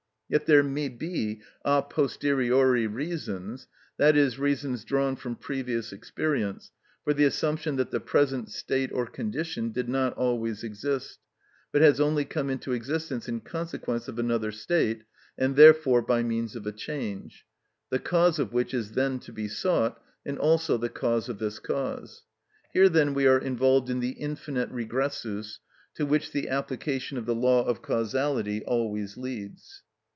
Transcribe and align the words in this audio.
Yet 0.33 0.45
there 0.45 0.63
may 0.63 0.87
be 0.87 1.41
a 1.65 1.81
posteriori 1.81 2.87
reasons, 2.87 3.67
that 3.97 4.15
is, 4.15 4.39
reasons 4.39 4.85
drawn 4.85 5.17
from 5.17 5.35
previous 5.35 5.91
experience, 5.91 6.71
for 7.03 7.13
the 7.13 7.25
assumption 7.25 7.75
that 7.75 7.91
the 7.91 7.99
present 7.99 8.49
state 8.49 8.93
or 8.93 9.07
condition 9.07 9.73
did 9.73 9.89
not 9.89 10.13
always 10.13 10.63
exist, 10.63 11.19
but 11.73 11.81
has 11.81 11.99
only 11.99 12.23
come 12.23 12.49
into 12.49 12.71
existence 12.71 13.27
in 13.27 13.41
consequence 13.41 14.07
of 14.07 14.17
another 14.17 14.53
state, 14.53 15.03
and 15.37 15.57
therefore 15.57 16.01
by 16.01 16.23
means 16.23 16.55
of 16.55 16.65
a 16.65 16.71
change, 16.71 17.45
the 17.89 17.99
cause 17.99 18.39
of 18.39 18.53
which 18.53 18.73
is 18.73 18.93
then 18.93 19.19
to 19.19 19.33
be 19.33 19.49
sought, 19.49 20.01
and 20.25 20.39
also 20.39 20.77
the 20.77 20.87
cause 20.87 21.27
of 21.27 21.39
this 21.39 21.59
cause. 21.59 22.23
Here 22.71 22.87
then 22.87 23.13
we 23.13 23.27
are 23.27 23.37
involved 23.39 23.89
in 23.89 23.99
the 23.99 24.11
infinite 24.11 24.71
regressus 24.71 25.59
to 25.95 26.05
which 26.05 26.31
the 26.31 26.47
application 26.47 27.17
of 27.17 27.25
the 27.25 27.35
law 27.35 27.65
of 27.65 27.81
causality 27.81 28.63
always 28.63 29.17
leads. 29.17 29.83